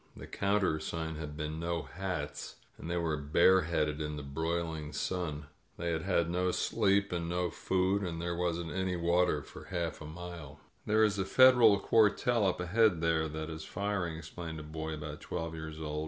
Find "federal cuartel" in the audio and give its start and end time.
11.25-12.47